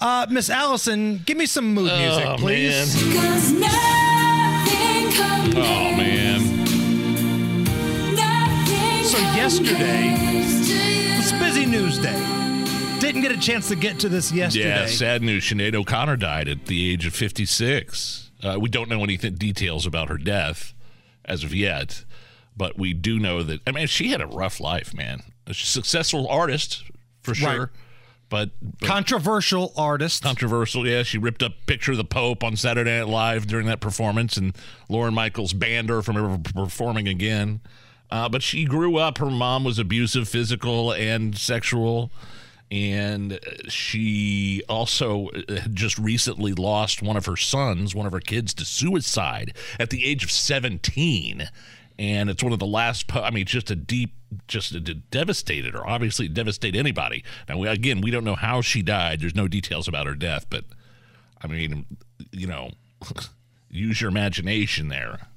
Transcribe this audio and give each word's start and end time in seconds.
Uh, 0.00 0.26
Miss 0.30 0.48
Allison, 0.48 1.22
give 1.26 1.36
me 1.36 1.46
some 1.46 1.74
mood 1.74 1.90
music, 1.98 2.24
Oh, 2.26 2.36
please. 2.38 2.94
Cause 2.94 3.50
nothing 3.52 5.10
compares. 5.10 5.54
Oh 5.56 5.96
man. 5.96 6.40
So 9.04 9.18
yesterday 9.18 10.14
compares 10.14 10.68
to. 10.68 10.74
It's 10.76 11.32
a 11.32 11.38
busy 11.38 11.66
news 11.66 11.98
day. 11.98 12.24
Didn't 13.00 13.22
get 13.22 13.32
a 13.32 13.38
chance 13.38 13.68
to 13.68 13.76
get 13.76 13.98
to 14.00 14.08
this 14.08 14.30
yesterday. 14.32 14.68
Yeah, 14.68 14.86
sad 14.86 15.22
news. 15.22 15.44
Sinead 15.48 15.74
O'Connor 15.74 16.16
died 16.16 16.48
at 16.48 16.66
the 16.66 16.90
age 16.92 17.06
of 17.06 17.14
56. 17.14 18.30
Uh, 18.42 18.56
we 18.60 18.68
don't 18.68 18.88
know 18.88 19.02
any 19.02 19.16
th- 19.16 19.34
details 19.36 19.86
about 19.86 20.08
her 20.08 20.18
death 20.18 20.74
as 21.24 21.42
of 21.44 21.54
yet, 21.54 22.04
but 22.56 22.78
we 22.78 22.92
do 22.92 23.18
know 23.18 23.42
that, 23.42 23.60
I 23.66 23.72
mean, 23.72 23.86
she 23.88 24.08
had 24.10 24.20
a 24.20 24.26
rough 24.26 24.60
life, 24.60 24.94
man. 24.94 25.22
A 25.46 25.54
successful 25.54 26.28
artist, 26.28 26.84
for 27.22 27.34
sure, 27.34 27.58
Right. 27.58 27.68
But, 28.28 28.50
but 28.60 28.86
Controversial 28.86 29.72
artist. 29.76 30.22
controversial. 30.22 30.86
Yeah, 30.86 31.02
she 31.02 31.18
ripped 31.18 31.42
up 31.42 31.52
picture 31.66 31.92
of 31.92 31.98
the 31.98 32.04
Pope 32.04 32.44
on 32.44 32.56
Saturday 32.56 32.98
Night 32.98 33.08
Live 33.08 33.46
during 33.46 33.66
that 33.66 33.80
performance, 33.80 34.36
and 34.36 34.54
Lorne 34.88 35.14
Michaels 35.14 35.52
banned 35.52 35.88
her 35.88 36.02
from 36.02 36.16
ever 36.16 36.38
performing 36.38 37.08
again. 37.08 37.60
Uh, 38.10 38.28
but 38.28 38.42
she 38.42 38.64
grew 38.64 38.96
up. 38.96 39.18
Her 39.18 39.30
mom 39.30 39.64
was 39.64 39.78
abusive, 39.78 40.28
physical, 40.28 40.92
and 40.92 41.36
sexual. 41.36 42.10
And 42.70 43.38
she 43.68 44.62
also 44.68 45.30
had 45.48 45.74
just 45.74 45.98
recently 45.98 46.52
lost 46.52 47.00
one 47.02 47.16
of 47.16 47.24
her 47.24 47.36
sons, 47.36 47.94
one 47.94 48.04
of 48.06 48.12
her 48.12 48.20
kids, 48.20 48.52
to 48.54 48.64
suicide 48.66 49.56
at 49.80 49.88
the 49.88 50.04
age 50.04 50.22
of 50.22 50.30
17. 50.30 51.48
And 51.98 52.30
it's 52.30 52.42
one 52.42 52.52
of 52.52 52.60
the 52.60 52.66
last, 52.66 53.14
I 53.14 53.30
mean, 53.30 53.44
just 53.44 53.70
a 53.70 53.76
deep, 53.76 54.14
just 54.46 54.72
it 54.72 55.10
devastated 55.10 55.74
her. 55.74 55.86
Obviously, 55.86 56.26
it 56.26 56.34
devastated 56.34 56.78
anybody. 56.78 57.24
Now, 57.48 57.58
we, 57.58 57.68
again, 57.68 58.00
we 58.00 58.10
don't 58.10 58.24
know 58.24 58.36
how 58.36 58.60
she 58.60 58.82
died. 58.82 59.20
There's 59.20 59.34
no 59.34 59.48
details 59.48 59.88
about 59.88 60.06
her 60.06 60.14
death, 60.14 60.46
but 60.48 60.64
I 61.42 61.48
mean, 61.48 61.86
you 62.30 62.46
know, 62.46 62.70
use 63.70 64.00
your 64.00 64.10
imagination 64.10 64.88
there. 64.88 65.28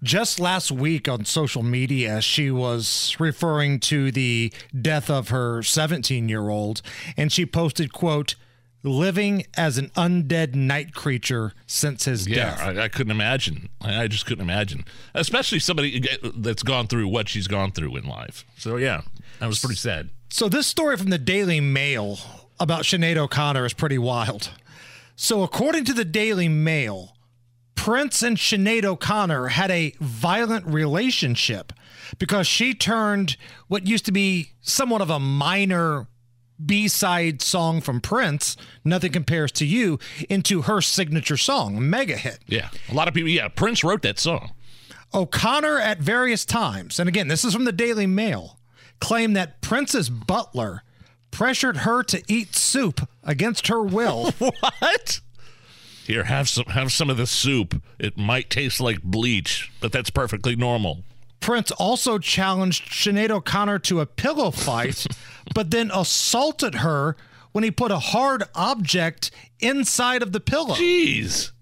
Just 0.00 0.38
last 0.38 0.70
week 0.70 1.08
on 1.08 1.24
social 1.24 1.64
media, 1.64 2.20
she 2.20 2.52
was 2.52 3.16
referring 3.18 3.80
to 3.80 4.12
the 4.12 4.52
death 4.80 5.10
of 5.10 5.30
her 5.30 5.64
17 5.64 6.28
year 6.28 6.48
old, 6.48 6.82
and 7.16 7.32
she 7.32 7.44
posted, 7.44 7.92
quote, 7.92 8.36
living 8.82 9.44
as 9.56 9.78
an 9.78 9.88
undead 9.90 10.54
night 10.54 10.94
creature 10.94 11.52
since 11.66 12.04
his 12.04 12.26
Yeah, 12.28 12.50
death. 12.56 12.60
I, 12.60 12.82
I 12.84 12.88
couldn't 12.88 13.10
imagine. 13.10 13.68
I, 13.80 14.02
I 14.04 14.08
just 14.08 14.26
couldn't 14.26 14.42
imagine, 14.42 14.84
especially 15.14 15.58
somebody 15.58 16.06
that's 16.36 16.62
gone 16.62 16.86
through 16.86 17.08
what 17.08 17.28
she's 17.28 17.46
gone 17.48 17.72
through 17.72 17.96
in 17.96 18.06
life. 18.06 18.44
So 18.56 18.76
yeah, 18.76 19.02
that 19.40 19.46
was 19.46 19.60
pretty 19.60 19.76
sad. 19.76 20.10
So 20.30 20.48
this 20.48 20.66
story 20.66 20.96
from 20.96 21.10
the 21.10 21.18
Daily 21.18 21.60
Mail 21.60 22.18
about 22.60 22.82
Sinead 22.82 23.16
O'Connor 23.16 23.64
is 23.64 23.72
pretty 23.72 23.98
wild. 23.98 24.50
So 25.16 25.42
according 25.42 25.84
to 25.86 25.92
the 25.92 26.04
Daily 26.04 26.48
Mail, 26.48 27.14
Prince 27.74 28.22
and 28.22 28.36
Sinead 28.36 28.84
O'Connor 28.84 29.48
had 29.48 29.70
a 29.70 29.94
violent 30.00 30.66
relationship 30.66 31.72
because 32.18 32.46
she 32.46 32.74
turned 32.74 33.36
what 33.68 33.86
used 33.86 34.04
to 34.06 34.12
be 34.12 34.52
somewhat 34.60 35.00
of 35.00 35.10
a 35.10 35.18
minor 35.18 36.06
B-side 36.64 37.42
song 37.42 37.80
from 37.80 38.00
Prince, 38.00 38.56
Nothing 38.84 39.12
Compares 39.12 39.52
to 39.52 39.66
You, 39.66 39.98
into 40.28 40.62
her 40.62 40.80
signature 40.80 41.36
song, 41.36 41.88
mega 41.88 42.16
hit. 42.16 42.40
Yeah, 42.46 42.70
a 42.90 42.94
lot 42.94 43.08
of 43.08 43.14
people. 43.14 43.30
Yeah, 43.30 43.48
Prince 43.48 43.84
wrote 43.84 44.02
that 44.02 44.18
song. 44.18 44.52
O'Connor 45.14 45.78
at 45.78 46.00
various 46.00 46.44
times, 46.44 46.98
and 46.98 47.08
again, 47.08 47.28
this 47.28 47.44
is 47.44 47.54
from 47.54 47.64
the 47.64 47.72
Daily 47.72 48.06
Mail, 48.06 48.58
claimed 49.00 49.36
that 49.36 49.60
Prince's 49.60 50.10
butler 50.10 50.82
pressured 51.30 51.78
her 51.78 52.02
to 52.02 52.22
eat 52.28 52.54
soup 52.54 53.08
against 53.22 53.68
her 53.68 53.82
will. 53.82 54.32
What? 54.80 55.20
Here, 56.06 56.24
have 56.24 56.48
some 56.48 56.64
have 56.66 56.90
some 56.90 57.10
of 57.10 57.18
the 57.18 57.26
soup. 57.26 57.82
It 57.98 58.16
might 58.16 58.48
taste 58.48 58.80
like 58.80 59.02
bleach, 59.02 59.70
but 59.78 59.92
that's 59.92 60.08
perfectly 60.08 60.56
normal. 60.56 61.04
Prince 61.48 61.70
also 61.70 62.18
challenged 62.18 62.90
Sinead 62.90 63.30
O'Connor 63.30 63.78
to 63.78 64.00
a 64.00 64.06
pillow 64.06 64.50
fight, 64.50 65.06
but 65.54 65.70
then 65.70 65.90
assaulted 65.94 66.74
her 66.74 67.16
when 67.52 67.64
he 67.64 67.70
put 67.70 67.90
a 67.90 67.98
hard 67.98 68.44
object 68.54 69.30
inside 69.58 70.22
of 70.22 70.32
the 70.32 70.40
pillow. 70.40 70.74
Jeez. 70.74 71.52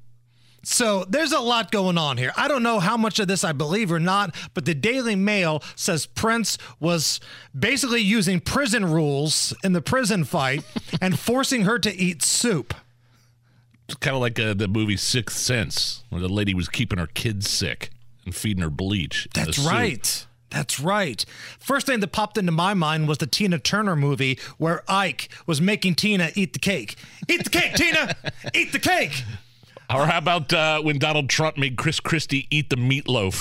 So 0.65 1.05
there's 1.05 1.31
a 1.31 1.39
lot 1.39 1.71
going 1.71 1.99
on 1.99 2.17
here. 2.17 2.33
I 2.37 2.49
don't 2.49 2.65
know 2.65 2.81
how 2.81 2.97
much 2.97 3.21
of 3.21 3.29
this 3.29 3.45
I 3.45 3.53
believe 3.53 3.93
or 3.93 4.01
not, 4.01 4.35
but 4.55 4.65
the 4.65 4.75
Daily 4.75 5.15
Mail 5.15 5.63
says 5.77 6.05
Prince 6.05 6.59
was 6.81 7.21
basically 7.57 8.01
using 8.01 8.41
prison 8.41 8.87
rules 8.87 9.55
in 9.63 9.73
the 9.73 9.81
prison 9.81 10.25
fight 10.25 10.65
and 11.01 11.17
forcing 11.17 11.63
her 11.63 11.79
to 11.79 11.95
eat 11.95 12.25
soup. 12.25 12.75
It's 13.89 13.95
kind 13.99 14.17
of 14.17 14.21
like 14.21 14.41
uh, 14.41 14.55
the 14.55 14.67
movie 14.67 14.97
Sixth 14.97 15.37
Sense, 15.37 16.03
where 16.09 16.21
the 16.21 16.29
lady 16.29 16.55
was 16.55 16.69
keeping 16.69 16.99
her 16.99 17.07
kids 17.07 17.49
sick 17.49 17.91
and 18.27 18.35
feeding 18.35 18.63
her 18.63 18.71
bleach. 18.71 19.29
That's 19.35 19.57
soup. 19.57 19.71
right. 19.71 20.27
That's 20.51 20.79
right. 20.79 21.25
First 21.59 21.87
thing 21.87 22.01
that 22.01 22.13
popped 22.13 22.39
into 22.39 22.53
my 22.53 22.73
mind 22.73 23.09
was 23.09 23.19
the 23.19 23.27
Tina 23.27 23.59
Turner 23.59 23.97
movie 23.97 24.39
where 24.59 24.85
Ike 24.89 25.29
was 25.47 25.61
making 25.61 25.97
Tina 25.97 26.31
eat 26.35 26.53
the 26.53 26.59
cake. 26.59 26.97
Eat 27.29 27.45
the 27.45 27.51
cake, 27.51 27.75
Tina! 27.75 28.15
Eat 28.55 28.73
the 28.73 28.79
cake! 28.79 29.25
Or 29.89 30.07
how 30.07 30.19
about 30.19 30.53
uh, 30.53 30.81
when 30.81 30.99
Donald 30.99 31.29
Trump 31.29 31.57
made 31.57 31.77
Chris 31.77 32.01
Christie 32.01 32.47
eat 32.51 32.71
the 32.71 32.77
meatloaf 32.77 33.41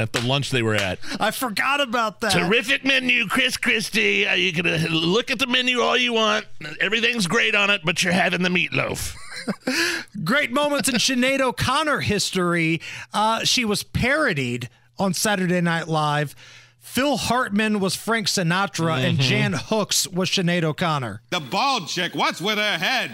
at 0.00 0.12
the 0.12 0.20
lunch 0.26 0.50
they 0.50 0.62
were 0.62 0.74
at? 0.74 0.98
I 1.20 1.30
forgot 1.30 1.80
about 1.80 2.20
that. 2.20 2.32
Terrific 2.32 2.84
menu, 2.84 3.26
Chris 3.28 3.56
Christie. 3.56 4.26
Uh, 4.26 4.34
you 4.34 4.52
can 4.52 4.66
uh, 4.66 4.86
look 4.90 5.30
at 5.30 5.38
the 5.38 5.46
menu 5.46 5.80
all 5.80 5.96
you 5.96 6.12
want. 6.12 6.46
Everything's 6.80 7.26
great 7.26 7.54
on 7.54 7.70
it, 7.70 7.82
but 7.84 8.02
you're 8.02 8.12
having 8.12 8.42
the 8.42 8.48
meatloaf. 8.48 9.14
Great 10.24 10.52
moments 10.52 10.88
in 10.88 10.96
Sinead 10.96 11.40
O'Connor 11.40 12.00
history. 12.00 12.80
Uh, 13.12 13.44
she 13.44 13.64
was 13.64 13.82
parodied 13.82 14.68
on 14.98 15.14
Saturday 15.14 15.60
Night 15.60 15.88
Live. 15.88 16.34
Phil 16.82 17.16
Hartman 17.16 17.80
was 17.80 17.94
Frank 17.94 18.26
Sinatra, 18.26 18.98
and 18.98 19.16
mm-hmm. 19.16 19.28
Jan 19.28 19.52
Hooks 19.54 20.06
was 20.08 20.28
Sinead 20.28 20.64
O'Connor. 20.64 21.22
The 21.30 21.40
bald 21.40 21.88
chick, 21.88 22.14
what's 22.14 22.40
with 22.40 22.58
her 22.58 22.76
head? 22.76 23.12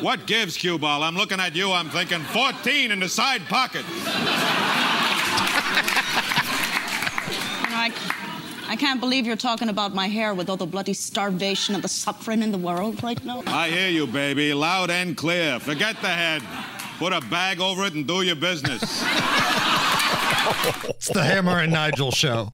What 0.00 0.26
gives, 0.26 0.56
cue 0.56 0.78
ball? 0.78 1.02
I'm 1.02 1.16
looking 1.16 1.40
at 1.40 1.56
you, 1.56 1.72
I'm 1.72 1.88
thinking 1.88 2.20
14 2.20 2.92
in 2.92 3.00
the 3.00 3.08
side 3.08 3.40
pocket. 3.48 3.84
I, 7.68 7.92
I 8.68 8.76
can't 8.76 9.00
believe 9.00 9.26
you're 9.26 9.34
talking 9.34 9.70
about 9.70 9.94
my 9.94 10.06
hair 10.08 10.34
with 10.34 10.50
all 10.50 10.58
the 10.58 10.66
bloody 10.66 10.92
starvation 10.92 11.74
and 11.74 11.82
the 11.82 11.88
suffering 11.88 12.42
in 12.42 12.52
the 12.52 12.58
world 12.58 13.02
right 13.02 13.24
now. 13.24 13.42
I 13.46 13.70
hear 13.70 13.88
you, 13.88 14.06
baby, 14.06 14.52
loud 14.52 14.90
and 14.90 15.16
clear. 15.16 15.58
Forget 15.58 15.96
the 16.02 16.08
head. 16.08 16.42
Put 16.98 17.14
a 17.14 17.22
bag 17.22 17.60
over 17.60 17.86
it 17.86 17.94
and 17.94 18.06
do 18.06 18.22
your 18.22 18.36
business. 18.36 18.82
It's 20.88 21.08
the 21.08 21.24
Hammer 21.24 21.58
and 21.60 21.72
Nigel 21.72 22.12
show. 22.12 22.50